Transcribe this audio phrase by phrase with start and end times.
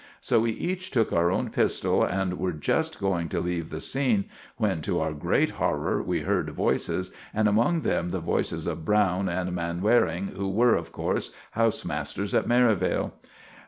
[0.19, 4.25] So we each took our own pistell, and were just going to leave the scene,
[4.57, 9.29] when, to our grate horror, we herd voices, and among them the voices of Browne
[9.29, 13.13] and Mainwaring, who were, of corse, house masters at Merivale.